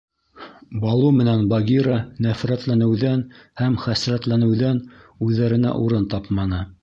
[0.85, 1.97] Балу менән Багира
[2.27, 3.23] нәфрәтләнеүҙән
[3.63, 4.83] һәм дә хәсрәтләнеүҙән
[5.27, 6.67] үҙҙәренә урын тапманы.